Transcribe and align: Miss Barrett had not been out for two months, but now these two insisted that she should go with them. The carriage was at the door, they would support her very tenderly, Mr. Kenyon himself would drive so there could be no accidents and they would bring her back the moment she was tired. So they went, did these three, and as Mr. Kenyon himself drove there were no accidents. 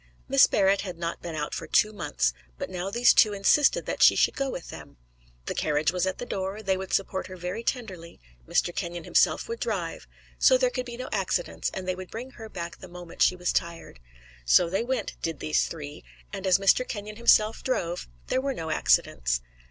Miss 0.27 0.47
Barrett 0.47 0.81
had 0.81 0.97
not 0.97 1.21
been 1.21 1.35
out 1.35 1.53
for 1.53 1.67
two 1.67 1.93
months, 1.93 2.33
but 2.57 2.71
now 2.71 2.89
these 2.89 3.13
two 3.13 3.33
insisted 3.33 3.85
that 3.85 4.01
she 4.01 4.15
should 4.15 4.35
go 4.35 4.49
with 4.49 4.69
them. 4.71 4.97
The 5.45 5.53
carriage 5.53 5.91
was 5.91 6.07
at 6.07 6.17
the 6.17 6.25
door, 6.25 6.63
they 6.63 6.75
would 6.75 6.91
support 6.91 7.27
her 7.27 7.37
very 7.37 7.61
tenderly, 7.63 8.19
Mr. 8.47 8.75
Kenyon 8.75 9.03
himself 9.03 9.47
would 9.47 9.59
drive 9.59 10.07
so 10.39 10.57
there 10.57 10.71
could 10.71 10.87
be 10.87 10.97
no 10.97 11.07
accidents 11.11 11.69
and 11.71 11.87
they 11.87 11.93
would 11.93 12.09
bring 12.09 12.31
her 12.31 12.49
back 12.49 12.77
the 12.79 12.87
moment 12.87 13.21
she 13.21 13.35
was 13.35 13.53
tired. 13.53 13.99
So 14.43 14.71
they 14.71 14.83
went, 14.83 15.17
did 15.21 15.39
these 15.39 15.67
three, 15.67 16.03
and 16.33 16.47
as 16.47 16.57
Mr. 16.57 16.83
Kenyon 16.87 17.17
himself 17.17 17.61
drove 17.63 18.07
there 18.25 18.41
were 18.41 18.55
no 18.55 18.71
accidents. 18.71 19.41